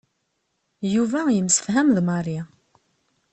[0.93, 2.37] Yuba yemsefham d Mary.